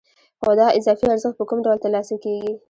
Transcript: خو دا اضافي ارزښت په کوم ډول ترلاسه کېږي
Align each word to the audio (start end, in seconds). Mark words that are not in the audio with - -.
خو 0.41 0.49
دا 0.59 0.67
اضافي 0.79 1.05
ارزښت 1.13 1.37
په 1.37 1.45
کوم 1.49 1.59
ډول 1.65 1.77
ترلاسه 1.85 2.15
کېږي 2.23 2.51